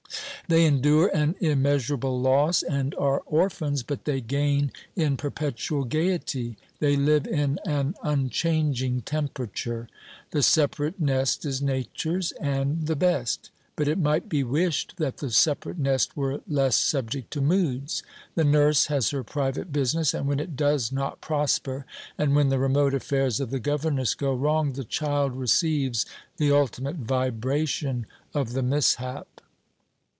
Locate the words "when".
20.27-20.41, 22.35-22.49